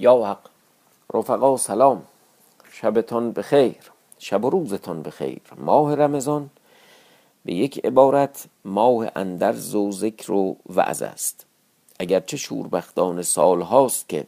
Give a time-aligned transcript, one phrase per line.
[0.00, 0.48] یا حق
[1.14, 2.02] رفقا سلام
[2.72, 5.40] شبتان بخیر شب و روزتان بخیر.
[5.56, 6.50] ماه رمضان
[7.44, 11.46] به یک عبارت ماه اندرز و ذکر و وعظ است.
[11.98, 14.26] اگرچه شوربختان سال هاست که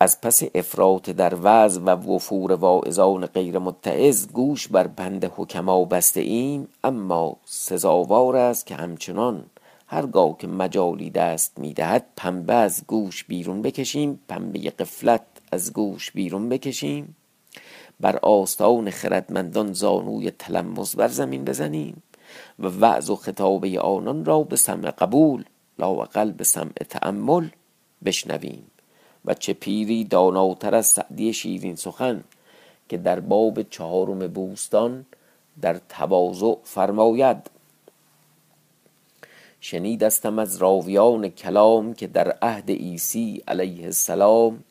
[0.00, 6.20] از پس افراط در وعظ و وفور واعظان غیر متعظ گوش بر بند حکما بسته
[6.20, 9.44] ایم اما سزاوار است که همچنان
[9.90, 14.20] هرگاه که مجالی دست می‌دهد پنبه از گوش بیرون بکشیم.
[14.28, 17.16] پنبه قفلت از گوش بیرون بکشیم.
[18.00, 22.02] بر آستان خردمندان زانوی تلمز بر زمین بزنیم
[22.58, 25.44] و وعظ و خطابه آنان را به سمع قبول
[25.78, 27.48] لاوقل به سمع تأمل
[28.04, 28.66] بشنویم.
[29.24, 32.24] و چه پیری داناتر از سعدی شیرین سخن
[32.88, 35.06] که در باب چهارم بوستان
[35.60, 37.50] در تواضع فرماید.
[39.60, 44.64] شنیدستم از راویان کلام که در عهد عیسی علیه السلام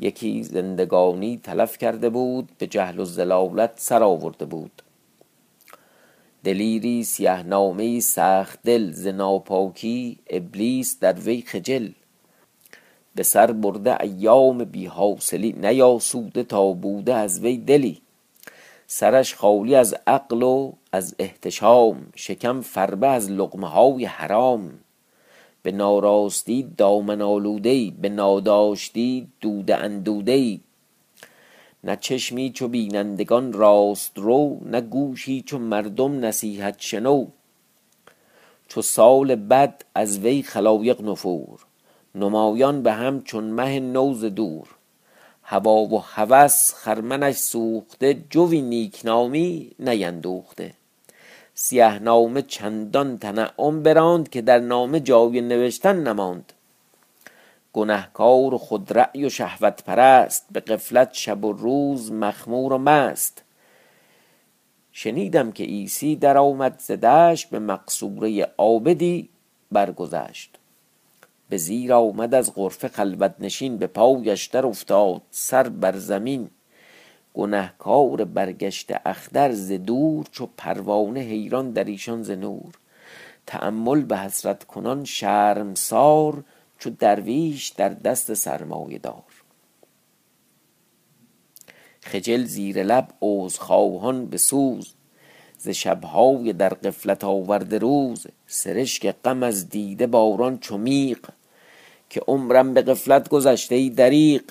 [0.00, 4.82] یکی زندگانی تلف کرده بود به جهل و زلالت سر آورده بود.
[6.44, 11.88] دلیری سیه نامه سخت دل ز ناپاکی ابلیس در وی خجل.
[13.14, 18.02] به سر برده ایام بی حاصلی نیاسوده تا بوده از وی دلی.
[18.86, 24.78] سرش خالی از عقل و از احتشام شکم فربه از لقمه های حرام.
[25.62, 30.60] به ناراستی دامن آلوده به ناداشتی دوده اندوده
[31.84, 37.26] نه چشمی چو بینندگان راست رو نه گوشی چو مردم نصیحت شنو.
[38.68, 41.66] چو سال بد از وی خلایق نفور
[42.14, 44.75] نمایان به هم چون مه نو ز دور.
[45.48, 50.74] هوا و هوس خرمنش سوخته جوی نیکنامی نیندوخته.
[51.54, 56.52] سیه نامه چندان تنعم براند که در نامه جای نوشتن نماند.
[57.72, 63.42] گنهکار و خودرأی و شهوت پرست به غفلت شب و روز مخمور و مست.
[64.92, 69.28] شنیدم که عیسی در آمد ز دشت به مقصوره عابدی
[69.72, 70.55] برگذشت.
[71.48, 76.50] به زیر آمد از غرفه خلوت نشین به پایش در افتاد سر بر زمین.
[77.34, 82.74] گنهکار برگشته اختر ز دور چو پروانه حیران در ایشان ز نور.
[83.46, 86.44] تأمل به حسرت کنان شرمسار
[86.78, 89.22] چو درویش در دست سرمایه دار.
[92.00, 94.94] خجل زیر لب عذرخواهان به سوز
[95.58, 101.18] ز شبهای در غفلت آورده روز سرشک غم از دیده باران چو میغ.
[102.10, 104.42] که عمرم به غفلت گذشته ای دریغ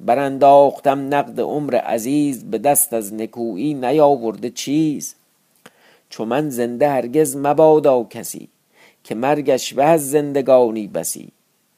[0.00, 5.14] برانداختم نقد عمر عزیز به دست از نکویی نیاورده چیز.
[6.10, 8.48] چو من زنده هرگز مبادا کسی
[9.04, 11.28] که مرگش به از زندگانی بسی.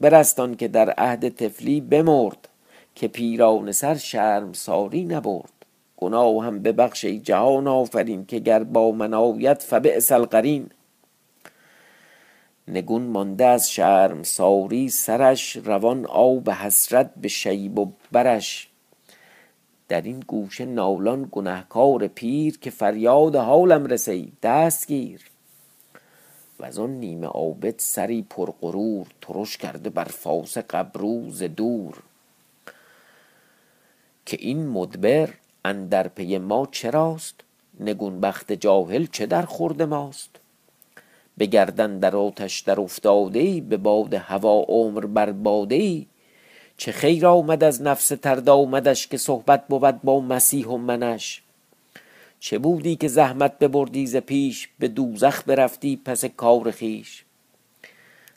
[0.01, 2.49] برست که در عهد طفلی بمرد
[2.95, 5.56] که پیرانه سر شرمساری نبرد.
[5.97, 10.71] گناهم ببخش ای جهان آفرین که گر با من آید فبئس القرین.
[12.69, 18.69] نگون مانده از شرمساری سرش روان آب حسرت به شیب و برش.
[19.89, 25.21] در این گوشه نالان گنهکار پیر که فریاد حالم رسی دست گیر.
[26.61, 31.95] وزان نیمه عابد سری پر غرور ترش کرده بر فاسق ابرو ز دور.
[34.27, 35.29] که این مدبر
[35.67, 37.35] اندر پی ما چراست؟
[37.81, 40.31] نگون بخت جاهل چه در خورد ماست؟
[41.37, 46.07] به گردن در آتش در افتاده ای به باد هوا عمر برباده ای
[46.77, 51.43] چه خیر آمد از نفس ترد آمدش که صحبت بود با مسیح و منش؟
[52.41, 57.25] چه بودی که زحمت ببردی ز پیش به دوزخ برفتی پس کار خویش؟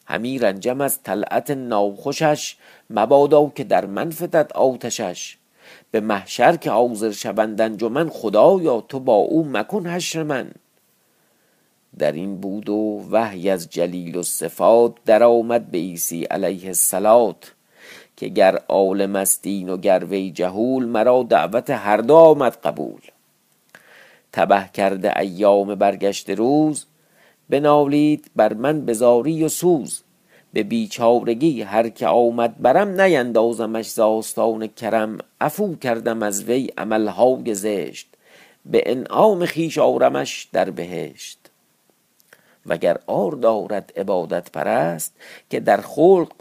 [0.05, 2.55] همی رنجم از طلعت ناخوشش
[2.89, 5.38] مبادا که در من فتد آتشش.
[5.91, 10.51] به محشر که حاضر شوند انجمن خدایا تو با او مکن حشر من.
[11.97, 17.35] در این بود و وحی از جلیل و صفات در آمد به عیسی علیه السلام
[18.17, 23.01] که گر عالم است و گر وی جهول مرا دعوت هر دو آمد قبول.
[24.33, 26.85] تبه کرده ایام برگشته روز
[27.49, 30.03] بنالید بر من بزاری و سوز.
[30.53, 35.17] به بیچارگی هر که آمد برم نیندازمش ز آستان کرم.
[35.41, 38.07] عفو کردم از وی عملهای زشت
[38.65, 41.39] به انعام خویش آرمش در بهشت.
[42.65, 45.13] وگر عار دارد عبادت پرست
[45.49, 46.31] که در خلق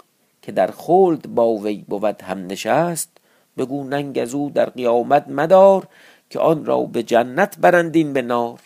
[0.43, 3.11] که در خلد با وی بود هم نشست
[3.59, 5.89] بگو ننگ از او در قیامت مدار
[6.31, 8.61] که آن را به جنت برند این به نار.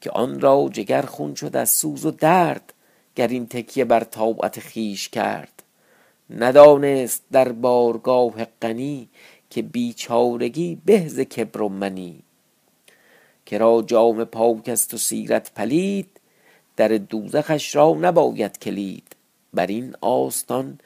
[0.00, 2.71] که آن را جگر خون شد از سوز و درد
[3.16, 5.62] گر این تکیه بر طاعت خویش کرد.
[6.30, 9.08] ندانست در بارگاه غنی
[9.50, 12.22] که بیچارگی به کبر و منی.
[13.46, 16.08] کرا جام پاک است و سیرت پلید
[16.76, 19.16] در دوزخش را نباید کلید.
[19.54, 20.78] بر این آستان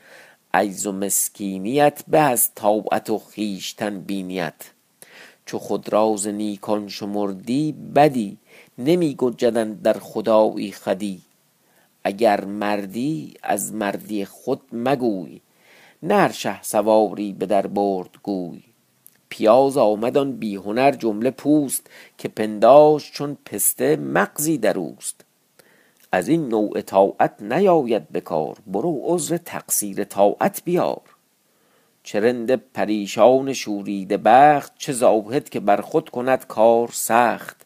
[0.54, 4.54] عجز و مسکینیت به از طاعت و خویشتن بینیت.
[5.46, 8.38] چو خود راز نیکان شمردی بدی
[8.78, 11.22] نمی گنجدند در خدایی خودی
[12.06, 15.40] اگر مردی از مردی خود مگوی.
[16.02, 18.62] نه هر شهسواری به در برد گوی.
[19.28, 25.24] پیاز آمد آن بی هنر جمله پوست که پنداشت چون پسته مغزی در اوست.
[26.12, 31.02] از این نوع طاعت نیاید به کار برو عذر تقصیر طاعت بیار.
[32.02, 37.65] چه رند پریشان شوریده بخت چه زاهد که بر خود کند کار سخت.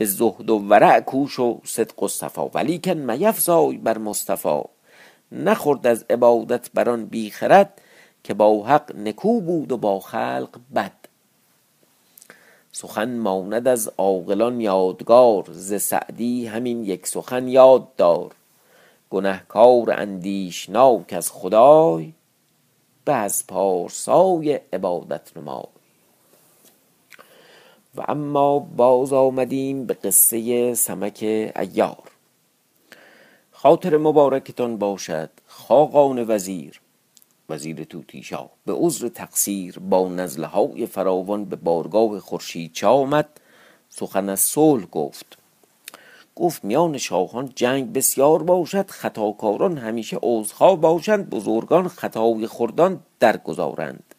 [0.00, 2.48] به زهد و ورع کوش و صدق و صفا.
[2.54, 4.60] ولیکن میفزای بر مصطفی.
[5.32, 7.80] نخورد از عبادت بر آن بی خرد
[8.24, 10.92] که با حق نکو بود و با خلق بد.
[12.72, 18.34] سخن ماند از عاقلان یادگار ز سعدی همین یک سخن یاد دار.
[19.10, 22.12] گنهکار اندیشناک از خدای
[23.04, 25.79] به از پارسای عبادت نمای.
[27.96, 31.24] و اما باز آمدیم به قصه سمک
[31.56, 32.10] عیار
[33.62, 36.80] خاطر مبارکتان باشد خاقان وزیر.
[37.48, 43.28] وزیر توتیشا به عذر تقصیر با نزله های فراوان به بارگاه خورشید چا آمد؟
[43.88, 45.38] سخن از صلح گفت.
[46.36, 54.09] گفت میان شاهان جنگ بسیار باشد خطاکاران همیشه عذرخواه باشند بزرگان خطای خردان درگذارند.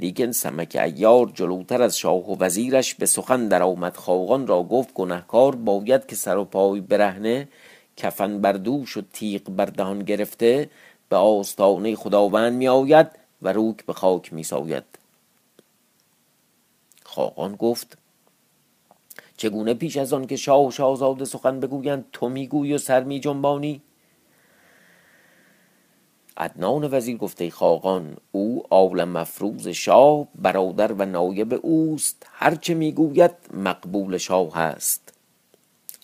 [0.00, 3.96] لیکن سمک ایار جلوتر از شاه و وزیرش به سخن در آمد.
[3.96, 7.48] خاقان را گفت گنهکار باید که سر و پای برهنه
[7.96, 10.70] کفن بر دوش و تیغ بر دهان گرفته
[11.08, 13.06] به آستانه خداوند می آید
[13.42, 14.84] و روک به خاک می ساید
[17.04, 17.98] خاقان گفت
[19.36, 23.20] چگونه پیش از آن که شاه و شاهزاده سخن بگویند تو می‌گویی و سر می
[23.20, 23.82] جنبانی
[26.40, 32.26] عدنان وزیر گفته خاقان او عالم مفروض شاه برادر و نایب اوست.
[32.32, 35.12] هرچه می‌گوید مقبول شاه هست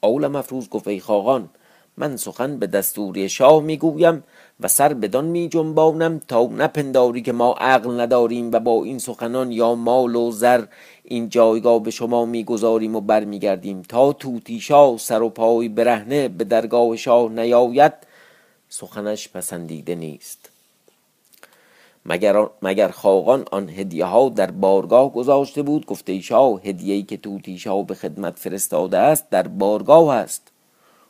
[0.03, 1.49] عالم مفروض گفت ای خاقان
[1.97, 4.25] من سخن به دستوری شاه می‌گویم
[4.61, 9.53] و سر بدان می جنبانم تا نپنداری که ما عقل نداریم و با این سخنان
[9.53, 10.65] یا مال و زر
[11.05, 13.83] این جایگاه به شما می‌گذاریم و برمیگردیم.
[13.83, 18.06] تا توتی شاه سر و پای برهنه به درگاه شاه نیاید
[18.69, 20.51] سخنش پسندیده نیست.
[22.07, 27.17] مگر, مگر خاقان آن هدیه ها در بارگاه گذاشته بود؟ گفته شاه هدیه ای که
[27.17, 30.51] توتی شاه به خدمت فرستاده است در بارگاه است.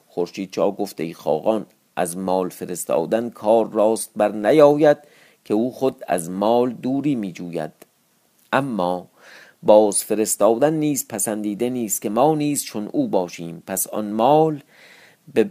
[0.09, 1.67] خورشید چا گفته ای خاقان
[1.97, 4.99] از مال فرستادن کار راست بر نیاید
[5.45, 7.73] که او خود از مال دوری می جوید
[8.53, 9.07] اما
[9.63, 13.63] باز فرستادن نیز پسندیده نیست که ما نیز چون او باشیم.
[13.67, 14.63] پس آن مال
[15.35, 15.49] به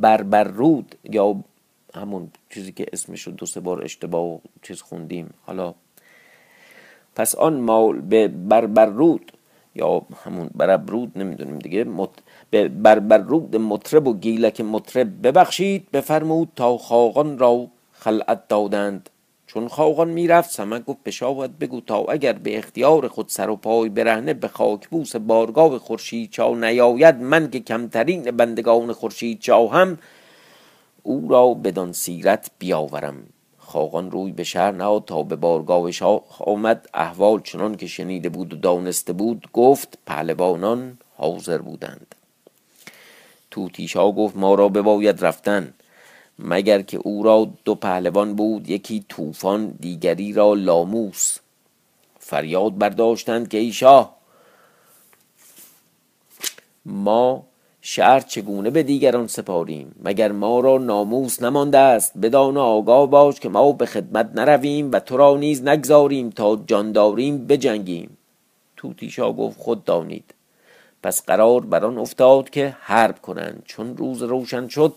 [0.00, 1.44] بربرود یا
[1.94, 5.34] همون چیزی که اسمش رو دو سه بار اشتباه چیز خوندیم.
[5.46, 5.74] حالا
[7.16, 9.32] پس آن مال به بربرود
[9.74, 12.10] یا همون بربرود نمی‌دونیم دیگه مت
[12.50, 19.10] به بربرود مطرب و گیلک مطرب ببخشید بفرمود تا خاقان را خلعت دادند.
[19.54, 23.88] چون خاقان می‌رفت سمک گفت بشاود بگو تا اگر به اختیار خود سر و پای
[23.88, 29.98] برهنه به خاکبوس بارگاه خورشید چا نیاید من که کمترین بندگان خورشید چا هم
[31.02, 33.16] او را بدان سیرت بیاورم.
[33.58, 36.88] خاقان روی به شهر نهاد تا به بارگاه شاه آمد.
[36.94, 42.14] احوال چنان که شنیده بود و دانسته بود گفت پهلوانان حاضر بودند.
[43.50, 45.74] توتیشا گفت ما را بباید رفتن.
[46.42, 51.38] مگر که او را دو پهلوان بود یکی طوفان دیگری را لاموس.
[52.18, 54.16] فریاد برداشتند که ای شاه
[56.86, 57.44] ما
[57.80, 63.48] شهر چگونه به دیگران سپاریم؟ مگر ما را ناموس نمانده است؟ بدان آگاه باش که
[63.48, 68.16] ما به خدمت نرویم و تو را نیز نگذاریم تا جانداریم بجنگیم.
[68.76, 70.34] توتیشا گفت خود دانید.
[71.02, 73.62] پس قرار بر آن افتاد که حرب کنند.
[73.66, 74.94] چون روز روشن شد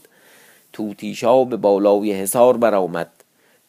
[0.76, 3.12] توتیشا به بالای حصار برآمد.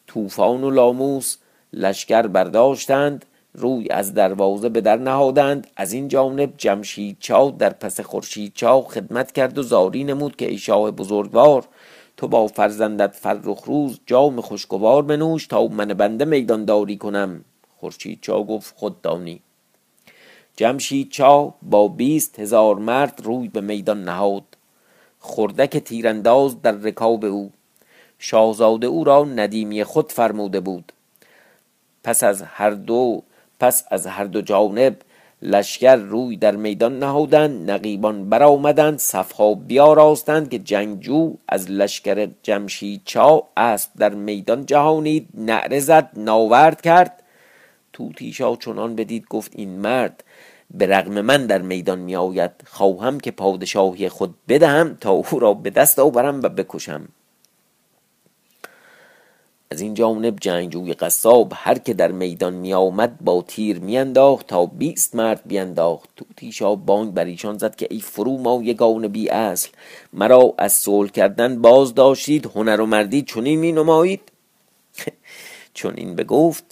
[0.07, 1.37] طوفان و لاموس
[1.73, 5.67] لشکر برداشتند روی از دروازه به در نهادند.
[5.75, 10.49] از این جانب جمشید چا در پس خورشید چا خدمت کرد و زاری نمود که
[10.49, 11.65] ای شاه بزرگوار
[12.17, 17.45] تو با فرزندت فرخ روز جام خوشگوار بنوش تا من بنده میدان داری کنم.
[17.77, 19.41] خورشید چا گفت خود دانی.
[20.55, 24.43] جمشید چا با بیست هزار مرد روی به میدان نهاد.
[25.27, 27.51] خردک تیرانداز در رکاب او.
[28.19, 30.91] شاهزاده او را ندیمی خود فرموده بود.
[32.03, 33.23] پس از هر دو
[33.59, 34.95] پس از هر دو جانب
[35.41, 43.43] لشکر روی در میدان نهادند نقیبان برآمدند صفها بیاراستند که جنگجو از لشکر جمشید چا
[43.57, 47.23] اسب در میدان جهانید نعره زد ناورد کرد.
[47.93, 50.23] توتیشا چنان بدید گفت این مرد
[50.71, 55.53] به رغم من در میدان می آید خواهم که پادشاهی خود بدهم تا او را
[55.53, 57.07] به دست آورم و بکشم.
[59.71, 64.47] از این جانب جنگجوی قصاب هر که در میدان می آمد با تیر می انداخت
[64.47, 69.29] تا بیست مرد بیانداخت توتیشا بانگ بر ایشان زد که ای فرو ما یگان بی
[69.29, 69.69] اصل
[70.13, 74.21] مرا از صلح کردن باز داشتید هنر و مردی چنین می نمایید؟
[75.73, 76.63] چون این بگفت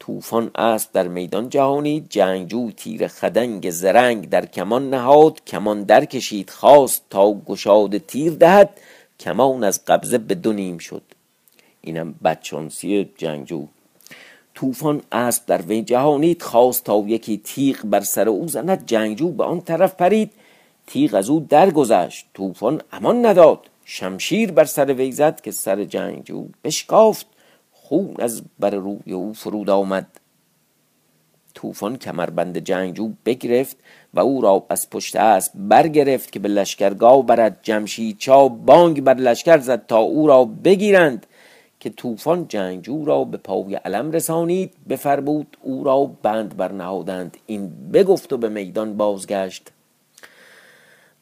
[0.00, 6.50] طوفان اسب در میدان جهانی جنگجو تیر خدنگ زرنگ در کمان نهاد کمان در کشید
[6.50, 8.80] خواست تا گشاد تیر دهد
[9.20, 11.02] کمان از قبضه به دو نیم شد.
[11.80, 13.66] اینم بدشانسی جنگجو.
[14.54, 19.44] طوفان اسب در وی جهانید خواست تا یکی تیغ بر سر او زند جنگجو به
[19.44, 20.30] آن طرف پرید
[20.86, 26.46] تیغ از او درگذشت طوفان امان نداد شمشیر بر سر وی زد که سر جنگجو
[26.64, 27.26] بشکافت.
[27.94, 30.06] خون از بر روی او فرود آمد.
[31.54, 33.76] طوفان کمربند جنگجو بگرفت
[34.14, 37.58] و او را از پشت اسب برگرفت که به لشکرگاه برد.
[37.62, 41.26] جمشید چا بانگ بر لشکر زد تا او را بگیرند
[41.80, 47.36] که طوفان جنگجو را به پای علم رسانید بفرمود او را بند برنهادند.
[47.46, 49.70] این بگفت و به میدان بازگشت.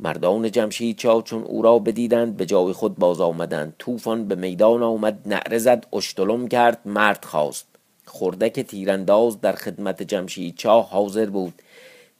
[0.01, 3.75] مردان جمشید چا چون او را بدیدند به جای خود باز آمدند.
[3.79, 7.67] طوفان به میدان آمد نعره زد اشتلم کرد مرد خواست.
[8.05, 11.55] خردک تیرانداز در خدمت جمشید چا حاضر بود.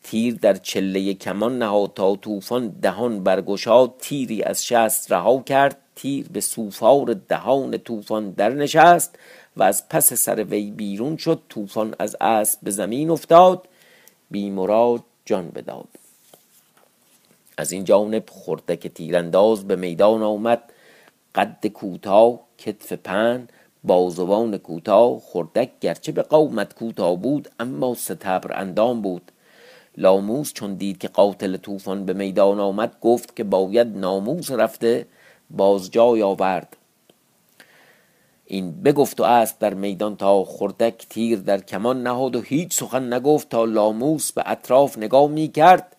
[0.03, 3.95] تیر در چله کمان نهاد تا طوفان دهان برگشاد.
[3.99, 9.19] تیری از شست رها کرد تیر به سوفار دهان طوفان در نشست
[9.57, 11.41] و از پس سر وی بیرون شد.
[11.49, 13.69] طوفان از اسب به زمین افتاد
[14.31, 16.02] بیمراد جان بداد.
[17.59, 20.63] از این جانب خردک تیرانداز به میدان آمد
[21.35, 23.49] قد کوتاه کتف پن
[23.85, 29.33] بازوان کوتاه خردک گرچه به قومت کوتاه بود اما ستبر اندام بود.
[29.97, 35.07] لاموس چون دید که قاتل طوفان به میدان آمد گفت که باید ناموس رفته
[35.51, 36.77] باز جای آورد.
[38.47, 43.13] این بگفت و اسب در میدان تا خردک تیر در کمان نهاد و هیچ سخن
[43.13, 45.97] نگفت تا لاموس به اطراف نگاه می کرد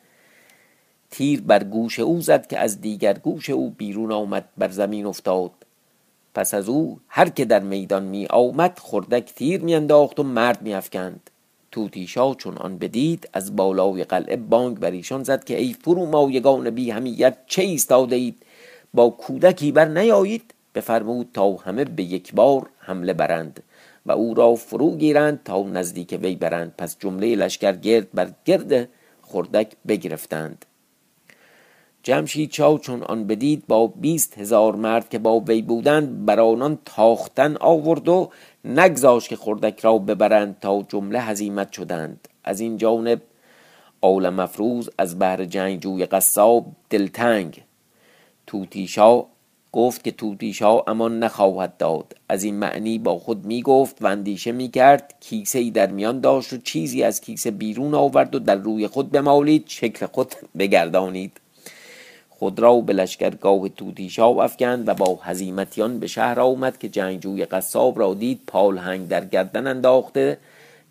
[1.14, 5.52] تیر بر گوش او زد که از دیگر گوش او بیرون آمد بر زمین افتاد.
[6.36, 10.62] پس از او هر که در میدان می آمد خردک تیر می انداخت و مرد
[10.62, 11.30] می افکند
[11.72, 16.92] توتیشا چون آن بدید از بالای قلعه بانگ بر ایشان زد که ای فرومایگان بی
[16.92, 18.44] همیت چه ایستاده اید
[18.94, 23.64] با کودکی بر نیایید بفرمود تا همه به یک بار حمله برند
[24.06, 26.74] و او را فرو گیرند تا نزدیک وی برند.
[26.78, 28.90] پس جمله لشکر گرد بر گرد
[29.22, 30.66] خردک بگرفتند.
[32.04, 36.78] جمشید چاو چون آن بدید با بیست هزار مرد که با وی بودند بر آنان
[36.86, 38.30] تاختن آورد و
[38.66, 42.28] نگذاشت که خردک را ببرند تا جمله هزیمت شدند.
[42.44, 43.22] از این جانب
[44.02, 47.64] آل مفروز از بهر جنگجوی قصاب دلتنگ.
[48.48, 49.24] توتیشا
[49.72, 52.16] گفت که توتیشا امان نخواهد داد.
[52.30, 56.20] از این معنی با خود می گفت و اندیشه می کرد کیسه ای در میان
[56.20, 61.40] داشت و چیزی از کیسه بیرون آورد و در روی خود بمالید شکل خود بگردانید.
[62.44, 68.00] خود را به لشکرگاه توتیشا افکند و با هزیمتیان به شهر آمد که جنگجوی قصاب
[68.00, 70.38] را دید پالهنگ در گردن انداخته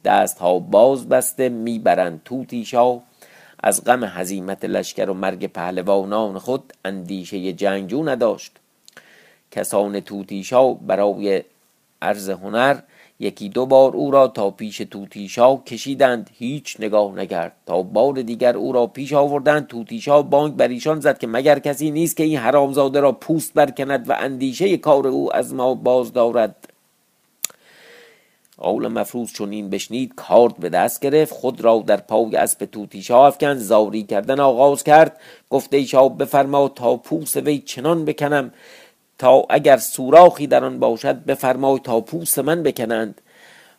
[0.04, 2.98] دستها باز بسته می‌برند توتیشا
[3.62, 8.52] از غم هزیمت لشکر و مرگ پهلوانان خود اندیشه جنگجو نداشت.
[9.50, 11.42] کسان توتیشا برای
[12.02, 12.76] عرض هنر
[13.22, 16.30] یکی دو بار او را تا پیش توتیشا کشیدند.
[16.38, 17.52] هیچ نگاه نکرد.
[17.66, 19.66] تا بار دیگر او را پیش آوردند.
[19.66, 24.10] توتیشا بانک بر ایشان زد که مگر کسی نیست که این حرامزاده را پوست برکند
[24.10, 26.68] و اندیشه کار او از ما باز دارد.
[28.58, 33.26] آول مفروض چون این بشنید کارد به دست گرفت خود را در پای اسب توتیشا
[33.26, 35.20] افکند زاری کردن آغاز کرد.
[35.50, 38.52] گفته ایشا بفرما تا پوست وی چنان بکنم.
[39.22, 43.20] تا اگر سوراخی در آن باشد بفرمای تا پوست من بکنند.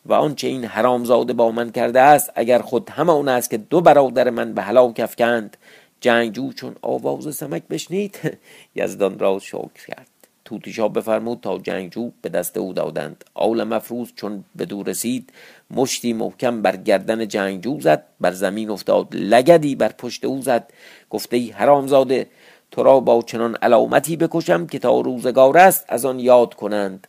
[0.06, 4.30] و آنچه این حرامزاده با من کرده است اگر خود همان است که دو برادر
[4.30, 5.58] من به هلاک افکند.
[6.02, 8.38] جنگجو چون آواز سمک بشنید
[8.76, 10.08] یزدان را شکر کرد.
[10.46, 13.26] توتیشا بفرمود تا جنگجو به دست او دادند.
[13.34, 15.34] آول مفروض چون به دور رسید
[15.72, 20.70] مشتی محکم بر گردن جنگجو زد بر زمین افتاد لگدی بر پشت او زد.
[21.10, 22.28] گفته ای حرامزاده
[22.74, 27.08] تو را با چنان علامتی بکشم که تا روزگار است از آن یاد کنند.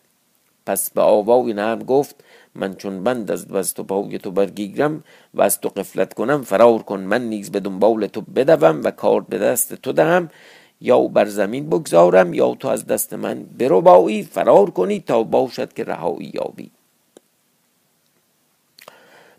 [0.66, 5.04] پس به آوای نرم گفت من چون بند از دست و پای تو برگیرم
[5.34, 7.00] و از تو قفلت کنم فرار کن.
[7.00, 10.30] من نیز به دنبال تو بدوم و کار به دست تو دهم.
[10.80, 14.22] یا بر زمین بگذارم یا تو از دست من بربایی.
[14.22, 16.70] فرار کنی تا باشد که رهایی یابی.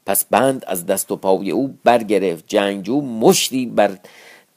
[0.06, 2.44] پس بند از دست و پای او برگرفت.
[2.48, 3.98] جنگجو مشتی بر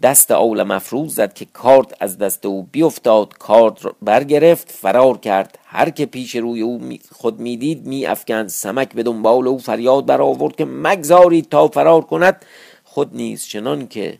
[0.02, 3.38] دست آول مفروض زد که کارد از دست او بیفتاد.
[3.38, 5.58] کارد برگرفت فرار کرد.
[5.64, 6.80] هر که پیش روی او
[7.12, 12.44] خود می‌دید می افکند سمک به دنبال او فریاد برآورد که مگذارید تا فرار کند.
[12.84, 14.18] خود نیز چنان که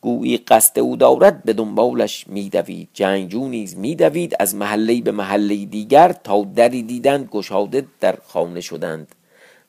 [0.00, 2.88] گویی قصد او دارد به دنبالش میدوید.
[2.94, 4.36] جنگجو نیز میدوید.
[4.40, 9.14] از محله به محله دیگر تا دری دیدند گشاده در خانه شدند.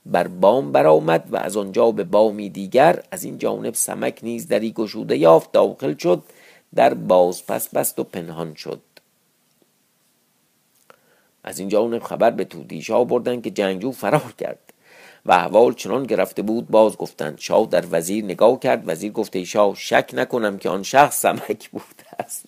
[0.06, 4.72] بر بام برآمد و از آنجا به بامی دیگر از این جانب سمک نیز دری
[4.72, 6.24] گشوده یافت داخل شد
[6.76, 8.82] در باز پس بست و پنهان شد.
[11.44, 14.74] از این جانب خبر به تودیشا بردن که جنگجو فرار کرد
[15.26, 19.76] و احوال چنان گرفته بود باز گفتند شاه در وزیر نگاه کرد وزیر گفته شاه
[19.76, 22.46] شک نکنم که آن شخص سمک بوده است.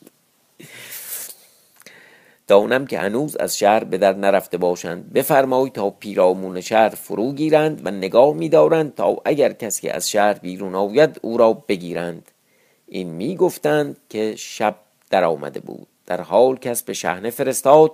[2.47, 5.13] دانم که هنوز از شهر به در نرفته باشند.
[5.13, 10.75] بفرمای تا پیرامون شهر فرو گیرند و نگاه میدارند تا اگر کسی از شهر بیرون
[10.75, 12.31] آید او را بگیرند.
[12.87, 14.75] این می گفتند که شب
[15.09, 15.87] در آمده بود.
[16.05, 17.91] در حال کس به شهنه فرستاد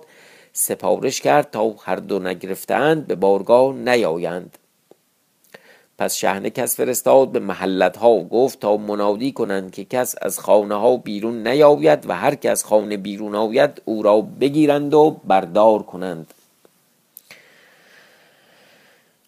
[0.52, 4.58] سپارش کرد تا هر دو نگرفتند به بارگاه نیایند.
[6.02, 10.74] پس شهنه کس فرستاد به محلت ها گفت تا منادی کنند که کس از خانه
[10.74, 16.34] ها بیرون نیاید و هر کس خانه بیرون آید او را بگیرند و بردار کنند.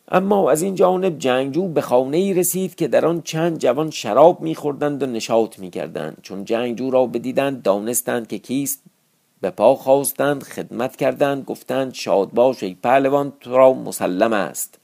[0.08, 4.40] اما از این جانب جنگجو به خانه ای رسید که در آن چند جوان شراب
[4.40, 6.18] میخوردند و نشاط می‌کردند.
[6.22, 8.82] چون جنگجو را بدیدند دانستند که کیست
[9.40, 14.78] به پا خواستند خدمت کردند گفتند شاد باش ای پهلوان تو را مسلم است.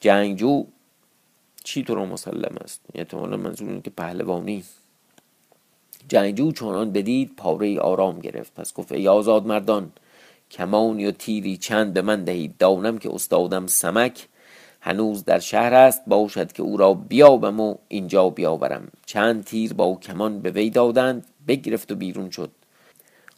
[0.00, 0.64] جنگجو
[1.66, 4.64] چی تو را مسلم است؟ احتمالا منظور اینه که پهلوانی.
[6.08, 8.54] جنگجو چونان بدید پاره آرام گرفت.
[8.54, 9.92] پس گفت ای آزاد مردان
[10.50, 14.26] کمان یا تیری چند به من دهید؟ دانم که استادم سمک
[14.80, 16.02] هنوز در شهر است.
[16.06, 18.88] باشد که او را بیابم و اینجا بیاورم.
[19.06, 22.50] چند تیر با کمان به وی دادند بگرفت و بیرون شد.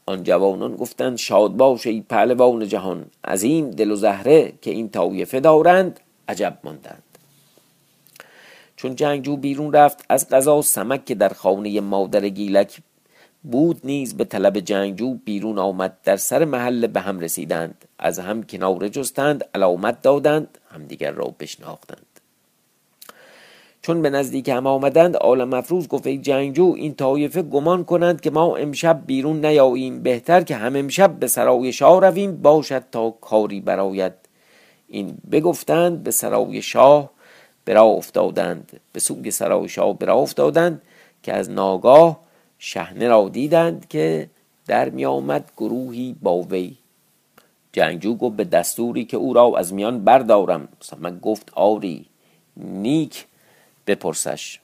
[0.06, 4.88] آن جوانان گفتند شاد باش ای پهلوان جهان از این دل و زهره که این
[4.88, 7.07] طایفه دارند عجب ماندند.
[8.78, 12.80] چون جنگجو بیرون رفت از قضا سمک که در خانه مادر گیلک
[13.42, 17.84] بود نیز به طلب جنگجو بیرون آمد در سر محل به هم رسیدند.
[17.98, 22.06] از هم کنار جستند علامت دادند همدیگر را بشناختند.
[23.82, 28.30] چون به نزدیک هم آمدند آل مفروض گفت ای جنگجو این طایفه گمان کنند که
[28.30, 30.02] ما امشب بیرون نیاییم.
[30.02, 34.14] بهتر که هم امشب به سرای شاه رویم باشد تا کاری براید
[34.88, 37.17] این بگفتند به سرای شاه
[37.68, 38.80] برا افتادند.
[38.92, 40.82] به سوی سرای شاه برا افتادند
[41.22, 42.20] که از ناگاه
[42.58, 44.30] شهنه را دیدند که
[44.66, 46.76] در می آمد گروهی با وی.
[47.72, 50.68] جنگجو گفت به دستوری که او را از میان بردارم.
[50.80, 52.06] سمک گفت آری
[52.56, 53.26] نیک
[53.86, 54.60] بپرسش.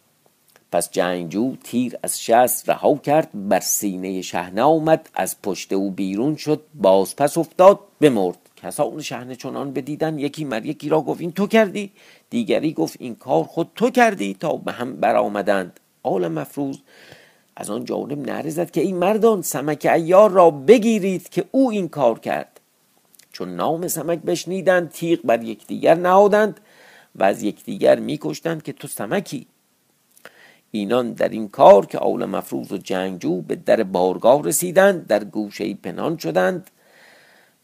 [0.73, 6.37] پس جنگجو تیر از شست رها کرد بر سینه شهنه آمد از پشت او بیرون
[6.37, 8.39] شد باز پس افتاد بمرد.
[8.57, 11.93] کسان شهنه چنان بدیدن یکی مر یکی را گفت این تو کردی؟
[12.35, 15.81] دیگری گفت این کار خود تو کردی تا به هم برآمدند.
[16.03, 16.77] آل مفروض
[17.57, 22.19] از آن جانب نره که این مردان سمک ایار را بگیرید که او این کار
[22.19, 22.61] کرد.
[23.33, 26.61] چون نام سمک بشنیدند تیغ بر یکدیگر نهادند
[27.15, 29.47] و از یکدیگر میکشتند که تو سمکی.
[30.71, 35.75] اینان در این کار که آل مفروض و جنگجو به در بارگاه رسیدند در گوشه
[35.75, 36.71] پنهان شدند.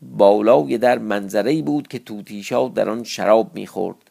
[0.02, 4.09] بالای در منظره بود که توتیشا در آن شراب می‌خورد.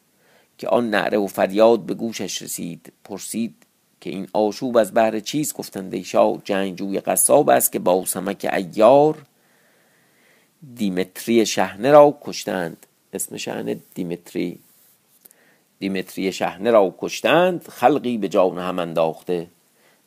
[0.60, 3.56] که آن نعره و فریاد به گوشش رسید پرسید
[4.02, 9.26] که این آشوب از بهر چیز گفتند ایشا جنگجوی قصاب است که با سمک ایار
[10.76, 12.86] دیمتری شهنه را کشتند.
[13.14, 14.60] اسم شهنه دیمتری
[15.80, 19.48] دیمتری شهنه را کشتند خلقی به جان هم انداخته.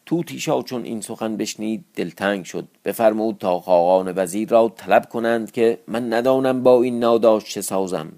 [0.06, 2.68] توتیشا چون این سخن بشنید دلتنگ شد.
[2.84, 8.12] بفرمود تا خاقان وزیر را طلب کنند که من ندانم با این ناداش چه سازم.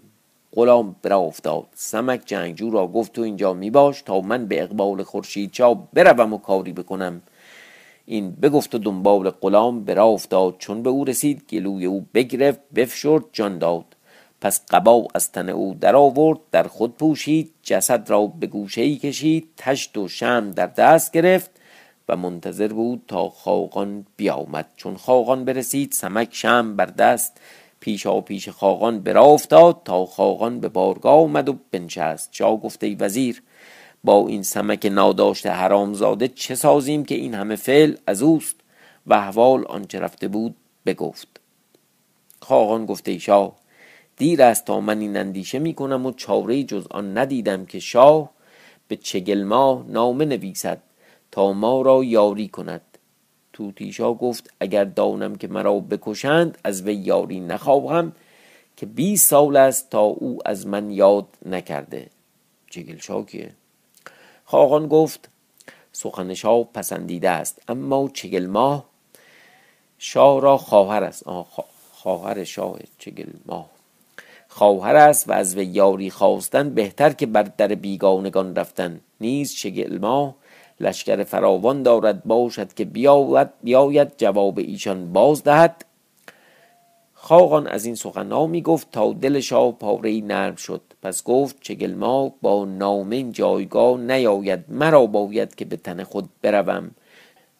[0.54, 1.66] غلام برا افتاد.
[1.74, 6.32] سمک جنگجو را گفت تو اینجا می باش تا من به اقبال خورشید چا بروم
[6.32, 7.22] و کاری بکنم.
[8.06, 10.54] این بگفت و دنبال غلام برا افتاد.
[10.58, 13.84] چون به او رسید گلوی او بگرفت بفشرد جان داد.
[14.40, 18.96] پس قبا از تن او در آورد در خود پوشید جسد را به گوشه ای
[18.96, 21.50] کشید تشت و شم در دست گرفت
[22.08, 24.66] و منتظر بود تا خاقان بیامد.
[24.76, 27.40] چون خاقان برسید سمک شم بر دست
[27.84, 32.28] پیشا پیش خاقان برا افتاد تا خاقان به بارگاه آمد و بنشست.
[32.32, 33.42] شاه گفته ای وزیر
[34.04, 38.56] با این سمک ناداشته حرامزاده چه سازیم که این همه فعل از اوست؟
[39.06, 41.40] و احوال آنچه رفته بود بگفت.
[42.40, 43.56] خاقان گفته ای شاه
[44.16, 48.30] دیر است تا من این اندیشه می کنم و چاره جز آن ندیدم که شاه
[48.88, 50.82] به چگل ماه نامه نویسد
[51.30, 52.93] تا ما را یاری کند.
[53.54, 58.12] توتیشا گفت اگر دانم که مرا بکشند از وی یاری نخواهم
[58.76, 62.10] که 20 سال است تا او از من یاد نکرده.
[62.70, 63.50] چگل کیه؟
[64.44, 65.28] خاقان گفت
[65.92, 68.84] سخن شاه پسندیده است اما چگل ماه؟
[69.98, 71.24] شاه را خواهر است.
[71.92, 73.70] خواهر شاه چگل ماه.
[74.48, 79.00] خواهر است و از وی یاری خواستن بهتر که بر در بیگانگان رفتن.
[79.20, 80.34] نیز چگل ماه؟
[80.80, 85.84] لشکر فراوان دارد باشد که بیاید, بیاید جواب ایشان باز دهد.
[87.12, 90.82] خاقان از این سخنها می گفت تا دل شاه پاره نرم شد.
[91.02, 94.64] پس گفت چگل ما با نام جایگاه نیاید.
[94.68, 96.90] مرا باید که به تن خود بروم.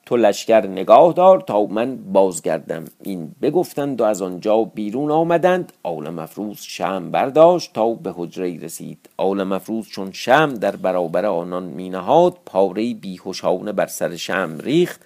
[0.07, 2.85] تو لشکر نگاه دار تا من بازگردم.
[3.03, 5.73] این بگفتند و از آنجا بیرون آمدند.
[5.85, 9.09] عالم افروز شم برداشت تا به حجره رسید.
[9.19, 15.01] عالم افروز چون شم در برابر آنان مینهاد پاره بیهوشانه بر سر شم ریخت.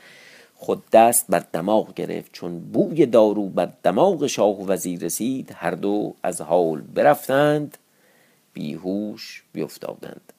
[0.54, 2.32] خود دست بر دماغ گرفت.
[2.32, 7.78] چون بوی دارو بر دماغ شاه و وزیر رسید هر دو از حال برفتند
[8.52, 10.32] بیهوش بیفتادند.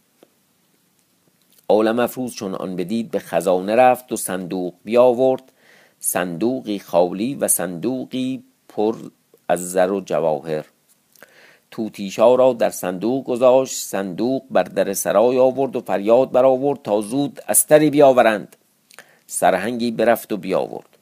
[1.69, 5.51] عالم افروز چون آن بدید به خزانه رفت و صندوق بیاورد.
[5.99, 8.95] صندوقی خالی و صندوقی پر
[9.49, 10.65] از زر و جواهر.
[11.71, 17.39] توتیشا را در صندوق گذاشت صندوق بر در سرای آورد و فریاد برآورد تا زود
[17.47, 18.55] استری بیاورند.
[19.27, 20.97] سرهنگی برفت و بیاورد.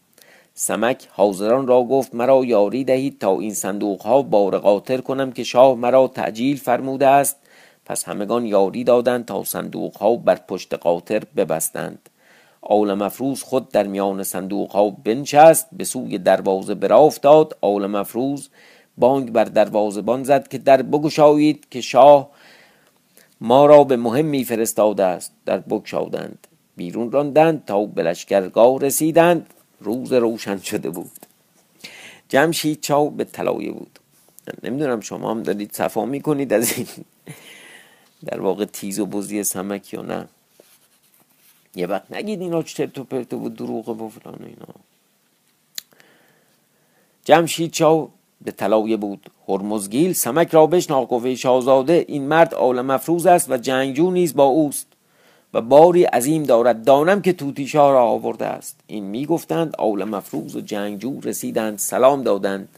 [0.54, 5.44] سمک حاضران را گفت مرا یاری دهید تا این صندوق ها بار قاطر کنم که
[5.44, 7.38] شاه مرا تعجیل فرموده است.
[7.88, 12.10] پس همگان یاری دادند تا صندوق ها بر پشت قاطر ببستند.
[12.62, 17.96] عالم افروز خود در میان صندوق ها بنشست به سوی دروازه برا افتاد عالم
[18.98, 22.30] بانگ بر دروازه بان زد که در بگشایید که شاه
[23.42, 25.32] ما را به مهمی فرستاده است.
[25.46, 26.48] در بگشادند.
[26.78, 28.04] بیرون راندند تا به
[28.78, 29.54] رسیدند.
[29.80, 31.12] روز روشن شده بود.
[32.30, 34.00] جمشید چاو به طلایه بود.
[34.64, 36.88] نمی‌دونم شما هم دارید صفا می‌کنید از این
[38.26, 40.28] در واقع تیز و بزی سمک یا نه.
[41.76, 44.74] یه وقت نگید اینا چه و پرت بود دروغه و فلان اینا.
[47.26, 48.10] جمشید چاو
[48.42, 49.30] به طلایه بود.
[49.48, 54.44] هرمزگیل سمک را بشناخت گفت شاهزاده این مرد عالم افروز است و جنگجو نیز با
[54.44, 54.88] اوست
[55.54, 56.84] و باری عظیم دارد.
[56.84, 58.80] دانم که توتیشا را آورده است.
[58.88, 62.70] این می‌گفتند عالم افروز و جنگجو رسیدند سلام دادند.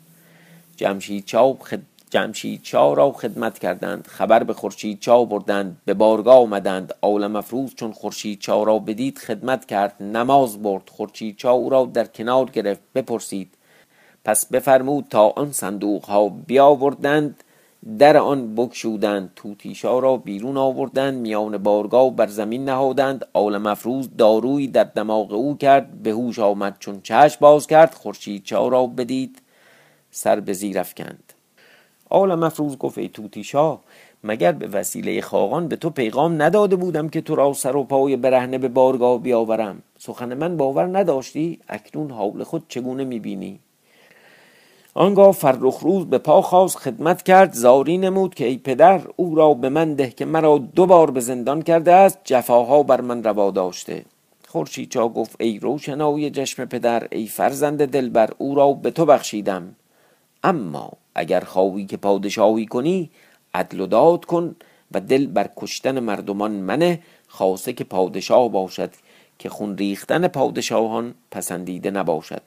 [0.77, 1.79] جمشید چاو خد...
[2.09, 6.93] جمشید چا را خدمت کردند خبر به خورشید چا بردند به بارگاه آمدند.
[7.01, 10.89] عالم افروز چون خورشید چا را بدید خدمت کرد نماز برد.
[10.89, 13.53] خورشید چا او را در کنار گرفت بپرسید.
[14.25, 17.43] پس بفرمود تا آن صندوق ها بیاوردند
[17.99, 23.25] در آن بکشودند توتیشا را بیرون آوردند میان بارگاه بر زمین نهادند.
[23.33, 27.93] عالم افروز دارویی در دماغ او کرد به هوش آمد چون چشم باز کرد.
[27.93, 29.41] خورشید چا را بدید
[30.11, 31.28] سر به زیر افکند.
[32.09, 33.79] عالم افروز گفت ای توتیشا
[34.23, 38.15] مگر به وسیله خاقان به تو پیغام نداده بودم که تو را سر و پای
[38.15, 43.59] برهنه به بارگاه بیاورم؟ سخن من باور نداشتی؟ اکنون حال خود چگونه می‌بینی؟
[44.93, 49.53] آنگاه فرخ روز به پا خواست خدمت کرد زاری نمود که ای پدر او را
[49.53, 53.51] به من ده که مرا دو بار به زندان کرده است جفاها بر من روا
[53.51, 54.05] داشته.
[54.47, 59.75] خورشید گفت ای روشنای جشم پدر ای فرزند دلبر او را به تو بخشیدم.
[60.43, 63.09] اما اگر خواهی که پادشاهی کنی
[63.53, 64.55] عدل و داد کن
[64.91, 68.91] و دل بر کشتن مردمان منه خاصه که پادشاه باشد
[69.39, 72.41] که خون ریختن پادشاهان پسندیده نباشد.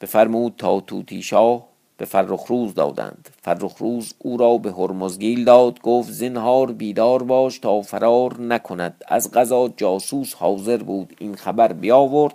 [0.00, 3.28] بفرمود تا توتی شاه به فرخروز دادند.
[3.42, 9.04] فرخروز او را به هرمزگیل داد گفت زنهار بیدار باش تا فرار نکند.
[9.08, 12.34] از غذا جاسوس حاضر بود این خبر بیاورد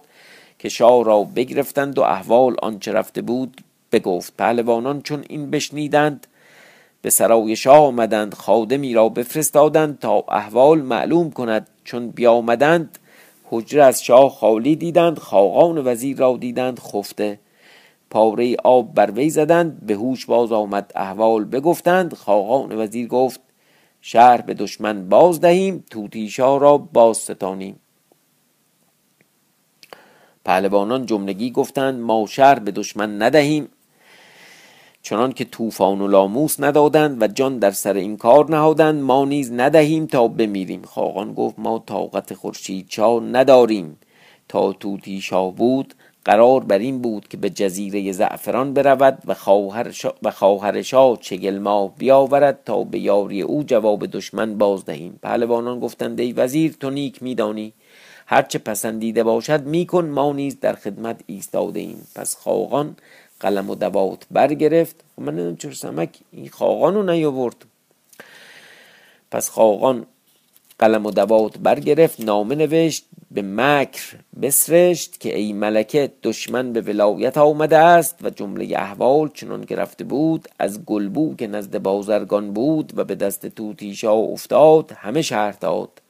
[0.60, 3.62] که شاه را بگرفتند و احوال آنچه رفته بود
[3.96, 6.28] بگفت پهلوانان چون این بشنیدند
[7.02, 11.68] به سرای شاه آمدند خادمی را بفرستادند تا احوال معلوم کند.
[11.84, 12.98] چون بیامدند
[13.50, 17.40] حجره از شاه خالی دیدند خاقان وزیر را دیدند خفته
[18.10, 22.14] پاره آب بر وی زدند به هوش باز آمد احوال بگفتند.
[22.14, 23.40] خاقان وزیر گفت
[24.02, 27.80] شهر به دشمن باز دهیم توتیشا را باز ستانیم.
[30.46, 33.68] پهلوانان جملگی گفتند ما شهر به دشمن ندهیم
[35.06, 39.52] چنان که طوفان و لاموس ندادند و جان در سر این کار نهادند ما نیز
[39.52, 40.82] ندهیم تا بمیریم.
[40.82, 43.98] خاقان گفت ما طاقت خورشید چا نداریم.
[44.48, 45.94] تا توتی شاه بود
[46.26, 50.82] قرار بر این بود که به جزیره زعفران برود و خواهر و خواهر
[51.22, 56.76] چگل ماه بیاورد تا به یاری او جواب دشمن باز دهیم پهلوانان گفتند ای وزیر
[56.80, 57.74] تو نیک میدانی.
[58.28, 62.96] هرچه پسندیده باشد میکن ما نیز در خدمت ایستاده ایم پس خاقان
[63.40, 64.96] قلم و دوات برگرفت.
[65.16, 67.56] خب من نمی‌دونم چرا سمک این خاقان رو نیاورد.
[69.32, 70.06] پس خاقان
[70.80, 77.38] قلم و دوات برگرفت نامه نوشت به مکر بسرشت که ای ملکه دشمن به ولایت
[77.38, 83.04] آمده است و جمله احوال چنان گرفته بود از گلبو که نزد بازرگان بود و
[83.04, 86.02] به دست توتیشا افتاد همه شهر داد.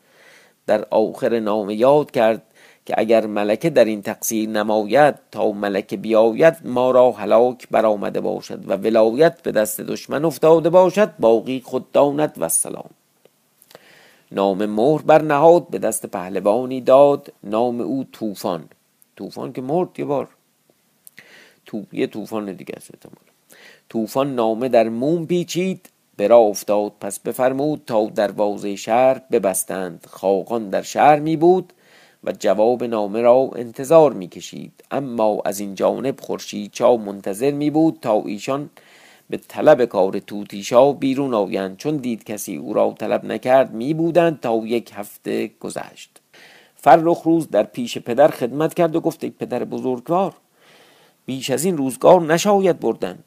[0.67, 2.41] در آخر نامه یاد کرد
[2.85, 8.69] که اگر ملکه در این تقصیر نماید تا ملکه بیاید ما را هلاک برآمده باشد
[8.69, 12.89] و ولایت به دست دشمن افتاده باشد باقی خود داند و سلام.
[14.31, 18.69] نام مهر بر نهاد به دست پهلوانی داد نام او طوفان.
[19.15, 20.27] طوفان که مرد یه بار.
[21.65, 21.83] تو...
[21.91, 22.91] یه طوفان دیگه است
[23.89, 30.05] طوفان نامه در موم پیچید به افتاد پس بفرمود تا دروازه شهر ببستند.
[30.09, 31.73] خاقان در شهر می بود
[32.25, 37.69] و جواب نامه را انتظار می کشید اما از این جانب خورشید چا منتظر می
[37.69, 38.69] بود تا ایشان
[39.29, 41.77] به طلب کار توتیشا بیرون آیند.
[41.77, 46.21] چون دید کسی او را طلب نکرد می بودند تا یک هفته گذشت.
[46.75, 50.33] فرخ روز در پیش پدر خدمت کرد و گفت ای پدر بزرگوار
[51.25, 53.19] بیش از این روزگار نشاید بردن.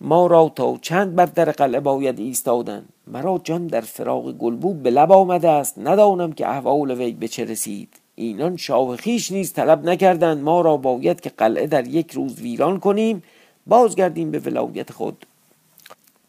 [0.00, 2.84] ما را تا چند بر در قلعه باید ایستادن.
[3.06, 5.78] مرا جان در فراغ گلبو به لب آمده است.
[5.78, 7.99] ندانم که احوال وی به چه رسید.
[8.20, 12.80] اینان شاه خیش نیز طلب نکردند ما را باید که قلعه در یک روز ویران
[12.80, 13.22] کنیم
[13.66, 15.26] بازگردیم به ولایت خود.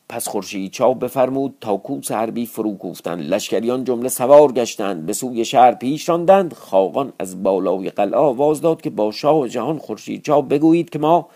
[0.09, 5.45] پس خورشید چاو بفرمود تا کوس حربی فرو کوفتند لشکریان جمله سوار گشتند به سوی
[5.45, 6.53] شهر پیش راندند.
[6.53, 11.27] خاقان از بالای قلعه آواز داد که با شاه جهان خورشید چاو بگویید که ما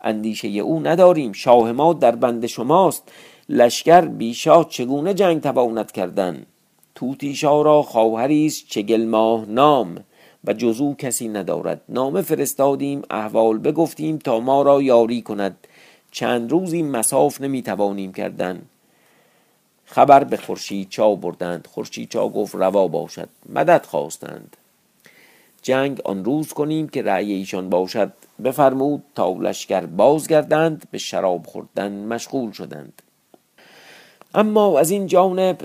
[0.00, 1.32] اندیشه او نداریم.
[1.32, 3.12] شاه ما در بند شماست.
[3.48, 6.46] لشکر بیشا چگونه جنگ تواند کردن؟
[6.96, 10.04] توتی را خواهری است چگل ماه نام
[10.44, 11.80] و جزو کسی ندارد.
[11.88, 15.66] نامه فرستادیم احوال بگفتیم تا ما را یاری کند.
[16.10, 18.62] چند روزی مساف نمی‌توانیم کردن.
[19.84, 21.68] خبر به خورشید چا بردند.
[21.72, 23.28] خورشید چا گفت روا باشد.
[23.48, 24.56] مدد خواستند.
[25.62, 28.12] جنگ آن روز کنیم که رأی ایشان باشد.
[28.44, 33.02] بفرمود تا لشکر بازگردند به شراب خوردن مشغول شدند.
[34.34, 35.58] اما از این جانب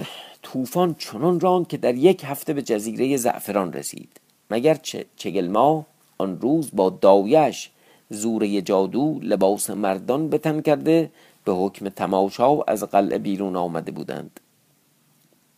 [0.54, 4.22] طوفان چنان راند که در یک هفته به جزیره زعفران رسید.
[4.50, 4.76] مگر
[5.16, 5.86] چگل ما
[6.18, 7.70] آن روز با داویش
[8.10, 11.12] زوره جادو لباس مردان بتن کرده
[11.46, 14.40] به حکم تماشا از قلعه بیرون آمده بودند.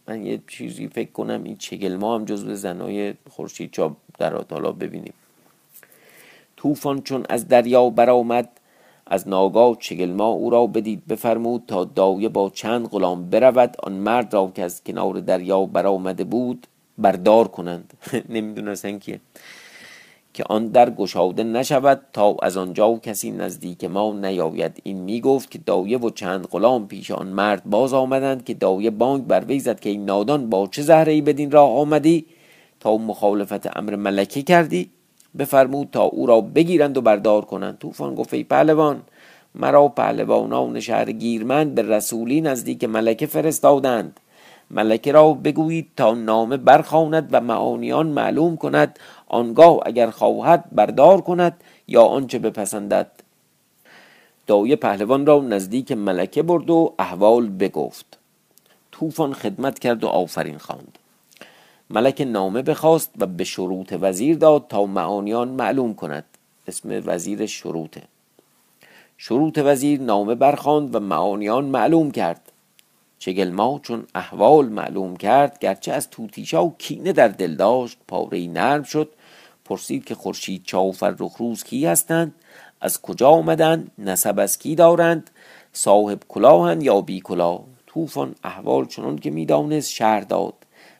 [0.07, 4.71] من یه چیزی فکر کنم این چگل ما هم جزو زنای خورشید چاب در حالا
[4.71, 5.13] ببینیم.
[6.57, 8.49] طوفان چون از دریا برآمد
[9.07, 14.33] از ناگاه چگلما او را بدید بفرمود تا دایه با چند غلام برود آن مرد
[14.33, 17.93] را که از کنار دریا برآمده بود بردار کنند.
[18.29, 19.19] نمی‌دونستن که
[20.33, 24.81] که آن در گشاده نشود تا از آنجا کسی نزدیک ما نیاید.
[24.83, 29.27] این می‌گفت که دایه و چند غلام پیش آن مرد باز آمدند که دایه بانگ
[29.27, 32.25] بر وی زد که این نادان با چه زهره ای بدین راه آمدی؟
[32.79, 34.89] تا مخالفت امر ملکه کردی؟
[35.37, 37.77] بفرمود تا او را بگیرند و بردار کنند.
[37.77, 39.01] طوفان گفت ای پهلوان
[39.55, 44.19] مرا پهلوانان شهر گیرمند به رسولی نزدیک ملکه فرستادند.
[44.71, 48.99] ملکه را بگویید تا نامه برخواند و معانیان معلوم کند.
[49.27, 53.11] آنگاه اگر خواهد بردار کند یا آنچه بپسندد.
[54.47, 58.17] دایه پهلوان را نزدیک ملکه برد و احوال بگفت.
[58.91, 60.99] طوفان خدمت کرد و آفرین خواند.
[61.89, 66.25] ملک نامه بخواست و به شروط وزیر داد تا معانیان معلوم کند.
[66.67, 68.01] اسم وزیر شروطه.
[69.17, 72.51] شروط وزیر نامه برخواند و معانیان معلوم کرد.
[73.19, 78.83] چگلما چون احوال معلوم کرد گرچه از توتیشا و کینه در دل داشت پاره نرم
[78.83, 79.09] شد.
[79.65, 82.35] پرسید که خورشید چا و فرخ روز کی هستند؟
[82.81, 85.29] از کجا آمدند؟ نسب از کی دارند؟
[85.73, 90.53] صاحب کلاهند یا بی کلاه؟ طوفان احوال چنان که می‌دانست شهر داد.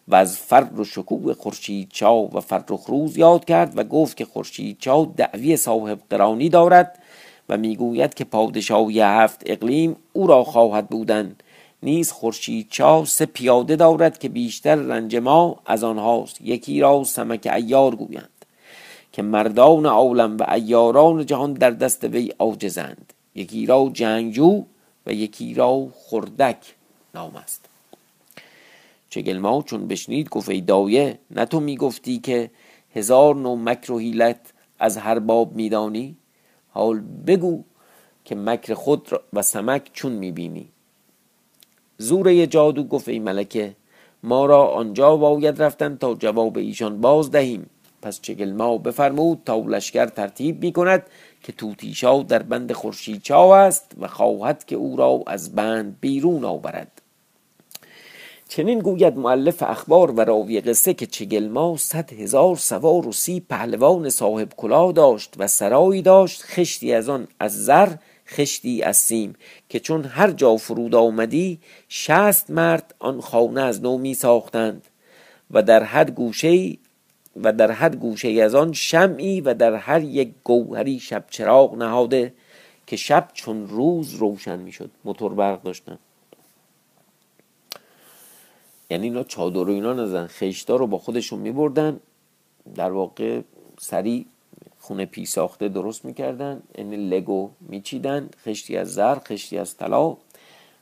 [0.08, 4.26] و از فر و شکوه خورشید چا و فرخ روز یاد کرد و گفت که
[4.26, 7.00] خورشید چا دعوی صاحب قرانی دارد
[7.50, 11.36] و می‌گوید که پادشاهی هفت اقلیم او را خواهد بودن.
[11.84, 16.42] نیز خورشید چا سه پیاده دارد که بیشتر رنج ما از آنهاست.
[16.42, 18.30] یکی را سمک ایار گویند
[19.12, 23.13] که مردان عالم و ایاران جهان در دست وی عاجزند.
[23.36, 24.63] یکی را جنگجو
[25.06, 26.76] و یکی را خردک
[27.13, 27.62] نام است.
[29.13, 32.52] چگلما چون بشنید گفت ای دایه نه تو می‌گفتی که
[32.95, 36.17] هزار نوع مکر و حیلت از هر باب میدانی؟
[36.69, 37.63] حال بگو
[38.26, 40.69] که مکر خود و سمک چون می‌بینی؟
[41.97, 43.76] زوره جادو گفت ای ملکه
[44.23, 47.69] ما را آنجا باید رفتن تا جواب ایشان باز دهیم.
[48.02, 51.04] پس چگلما بفرمود تا لشکر ترتیب می کند
[51.43, 57.03] که توتیشا در بند خورشیدچا است و خواهد که او را از بند بیرون آورد.
[58.56, 64.10] چنین گوید معلف اخبار و راوی قصه که چگلما صد هزار سوار و سی پهلوان
[64.10, 67.89] صاحب کلاه داشت و سرایی داشت خشتی از آن از زر
[68.28, 69.36] خشتی از سیم
[69.70, 74.88] که چون هر جا فرود آمدی شست مرد آن خانه از نو می ساختند
[75.52, 76.78] و در هر گوشه
[77.44, 82.34] و در هر گوشه از آن شمعی و در هر یک گوهری شب چراغ نهاده
[82.88, 85.98] که شب چون روز روشن می‌شد موتور برق داشتن.
[88.93, 91.99] یعنی اینا چادر و اینا نزن خشتا رو با خودشون میبردن.
[92.75, 93.41] در واقع
[93.79, 94.25] سریع
[94.79, 96.62] خونه پی ساخته درست می‌کردن.
[96.77, 98.29] یعنی لگو میچیدن.
[98.45, 100.17] خشتی از زر خشتی از طلا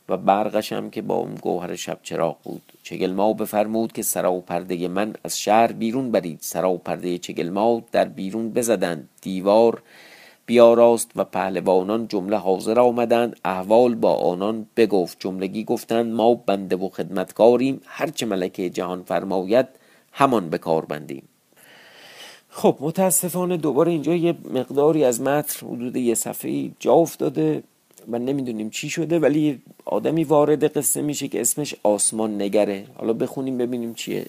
[0.08, 2.62] و برقش هم که با اون گوهر شب چراغ بود.
[2.82, 6.38] چگلما بفرمود که سرا و پرده من از شهر بیرون برید.
[6.40, 9.82] سرا و پرده چگلما در بیرون بزدند دیوار
[10.52, 15.16] بیاراست و پهلوانان جمله حاضر آمدند احوال با آنان بگفت.
[15.20, 19.66] جملگی گفتند ما بنده و خدمتکاریم هرچه ملکه جهان فرماید
[20.12, 21.22] همان به کار بندیم.
[22.48, 27.62] خب متاسفانه دوباره اینجا یه مقداری از متر حدود یه صفحه جا افتاده
[28.08, 32.86] و نمی‌دونیم چی شده ولی آدمی وارد قصه میشه که اسمش آسمان نگره.
[32.94, 34.26] حالا بخونیم ببینیم چیه.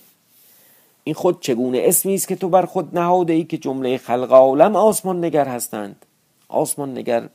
[1.03, 4.75] این خود چگونه اسمی است که تو بر خود نهاده ای که جمله خلق عالم
[4.75, 6.05] آسمان نگر هستند؟
[6.53, 7.29] آسمان نگر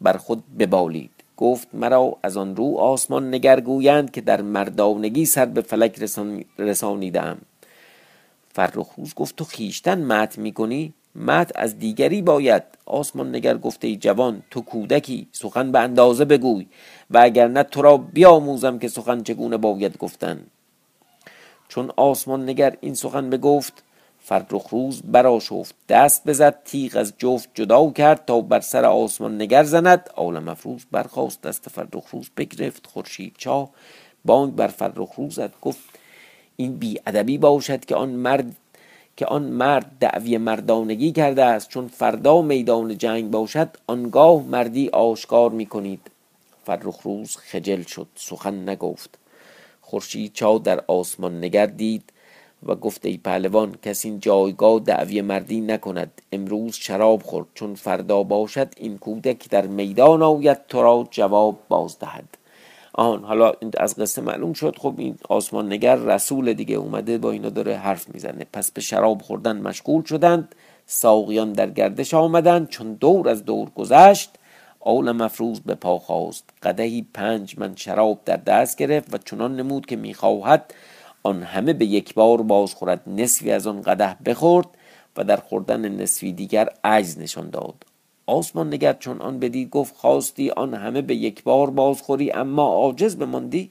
[0.00, 1.10] بر خود ببالید.
[1.36, 6.44] گفت مرا از آن رو آسمان نگر گویند که در مردانگی سر به فلک رسان
[6.58, 7.38] رسانیدم
[8.52, 12.62] فرخوز گفت تو خیشتن مت می‌کنی؟ مت از دیگری باید.
[12.86, 16.66] آسمان نگر گفته جوان تو کودکی سخن به اندازه بگوی
[17.10, 20.40] و اگر نه تو را بیاموزم که سخن چگونه باید گفتن.
[21.68, 23.84] چون آسمان نگر این سخن بگفت
[24.28, 29.64] فرخ روز براشفت دست بزد تیغ از جفت جدا کرد تا بر سر آسمان نگر
[29.64, 30.10] زند.
[30.16, 32.86] عالم افروز برخواست دست فرخ روز بگرفت.
[32.86, 33.68] خورشید چا
[34.24, 35.52] بانگ بر فرخ روز زد.
[35.62, 35.80] گفت
[36.56, 38.56] این بی ادبی باشد که آن مرد
[39.16, 41.68] که آن مرد دعوی مردانگی کرده است.
[41.68, 46.10] چون فردا میدان جنگ باشد آنگاه مردی آشکار می کنید
[46.66, 48.06] فرخ روز خجل شد.
[48.14, 49.18] سخن نگفت.
[49.80, 52.12] خورشید چا در آسمان نگردید
[52.66, 56.22] و گفت ای پهلوان کسی این جایگاه دعوی مردی نکند.
[56.32, 61.98] امروز شراب خورد چون فردا باشد این کودک در میدان آید تو را جواب باز
[61.98, 62.38] دهد
[62.92, 64.76] آن حالا از قصه معلوم شد.
[64.78, 68.46] خب این آسمان نگر رسول دیگه اومده با اینا داره حرف می‌زنه.
[68.52, 70.54] پس به شراب خوردن مشغول شدند.
[70.86, 72.68] ساقیان در گردش آمدند.
[72.68, 74.30] چون دور از دور گذشت
[74.80, 79.86] آول مفروض به پا خواست قدهی پنج من شراب در دست گرفت و چنان نمود
[79.86, 80.74] که می‌خواهد
[81.28, 84.66] آن همه به یک بار باز خورد نصفی از آن قده بخورد
[85.16, 87.84] و در خوردن نصفی دیگر عجز نشان داد.
[88.26, 93.16] آسمان نگر چون آن بدید گفت خواستی آن همه به یک بار بازخوری اما عاجز
[93.16, 93.70] بماندی.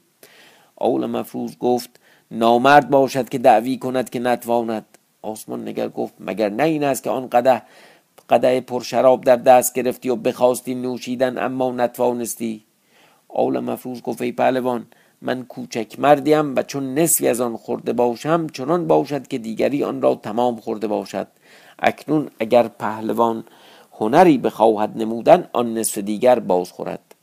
[0.81, 1.99] اول مفروض گفت
[2.31, 4.85] نامرد باشد که دعوی کند که نتواند.
[5.21, 7.61] آسمان نگر گفت مگر نه این است که آن قده
[8.29, 12.63] قده پر شراب در دست گرفتی و بخواستی نوشیدن اما نتوانستی؟
[13.27, 14.85] اول مفروض گفت ای پهلوان
[15.21, 20.01] من کوچک مردیم و چون نصفی از آن خورده باشم چنان باشد که دیگری آن
[20.01, 21.27] را تمام خورده باشد.
[21.79, 23.43] اکنون اگر پهلوان
[23.99, 27.15] هنری بخواهد نمودن آن نصف دیگر باز خورد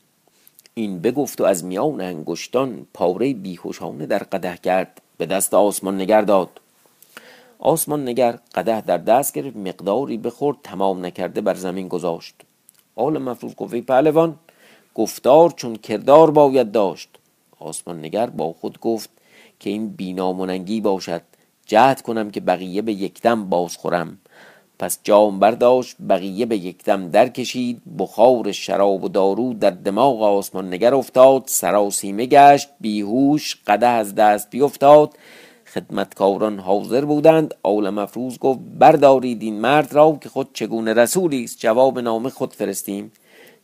[0.74, 5.00] این بگفت و از میان انگشتان پاره بیهوشانه در قده کرد.
[5.18, 6.60] به دست آسمان نگر داد.
[7.58, 12.34] آسمان نگر قده در دست گرفت مقداری بخورد تمام نکرده بر زمین گذاشت.
[12.96, 14.34] آل مفروض گفت پهلوان
[14.94, 17.18] گفتار چون کردار باید داشت.
[17.64, 19.10] آسمان نگر با خود گفت
[19.60, 21.22] که این بیناموننگی باشد.
[21.66, 24.18] جهد کنم که بقیه به یکدم باز خورم
[24.78, 30.74] پس جام برداشت بقیه به یکدم در کشید بخار شراب و دارو در دماغ آسمان
[30.74, 31.42] نگر افتاد.
[31.46, 35.16] سراسیمه گشت بیهوش قده از دست بیفتاد.
[35.66, 37.54] خدمتکاران حاضر بودند.
[37.62, 41.58] آول مفروض گفت بردارید این مرد را که خود چگونه رسولی است.
[41.58, 43.12] جواب نامه خود فرستیم.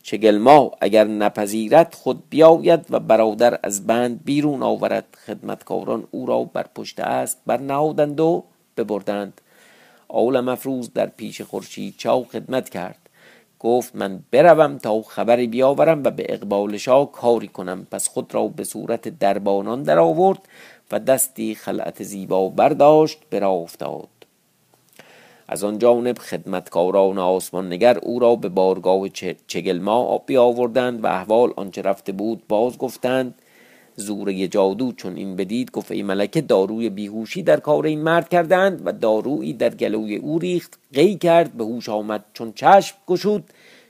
[0.03, 5.05] چگل ما اگر نپذیرد خود بیاید و برادر از بند بیرون آورد.
[5.27, 8.43] خدمتکاران او را بر پشت است برنهادند و
[8.77, 9.41] ببردند.
[10.09, 12.97] عالم افروز در پیش خورشید چاو خدمت کرد.
[13.59, 17.87] گفت من بروم تا خبری بیاورم و به اقبال شاه کاری کنم.
[17.91, 20.39] پس خود را به صورت دربانان در آورد
[20.91, 24.20] و دستی خلعت زیبا برداشت برا افتاد
[25.51, 29.09] از آن جانب خدمتکاران آسمان نگر او را به بارگاه
[29.47, 33.35] چگلما بیاوردند و احوال آنچه رفته بود باز گفتند
[33.95, 38.81] زوره جادو چون این بدید گفت ای ملکه داروی بیهوشی در کار این مرد کردند
[38.85, 43.43] و دارویی در گلوی او ریخت قی کرد به هوش آمد چون چشم گشود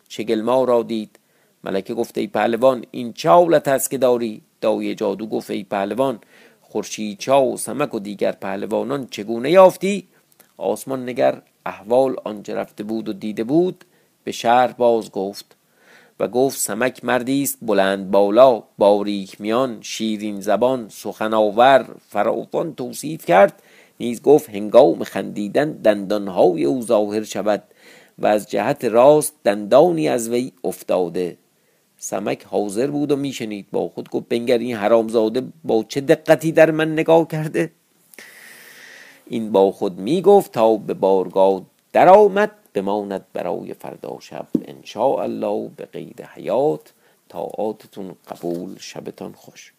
[0.08, 1.20] چگلما را دید.
[1.64, 6.20] ملکه گفت ای پهلوان این چه حالت است که داری؟ دایه جادو گفت ای پهلوان
[6.62, 10.08] خورشید چا و سمک و دیگر پهلوانان چگونه یافتی؟
[10.58, 13.86] آسمان نگر احوال آنچه رفته بود و دیده بود
[14.24, 15.58] به شهر باز گفت
[16.20, 23.26] و گفت سمک مردی است بلند بالا باریک میان شیرین زبان سخن آور فراوان توصیف
[23.26, 23.62] کرد
[24.00, 27.64] نیز گفت هنگام خندیدن دندانهای او ظاهر شود
[28.20, 31.38] و از جهت راست دندانی از وی افتاده.
[31.98, 36.72] سمک حاضر بود و میشنید با خود گفت بنگر این حرامزاده با چه دقتی در
[36.72, 37.72] من نگاه کرده؟
[39.26, 41.62] این با خود می‌گفت تا به بارگاه
[41.94, 44.84] درآمد بماند برای فردا شب ان
[45.20, 46.94] الله به قید حیات.
[47.30, 49.74] طاعاتتون قبول شبتان خوش.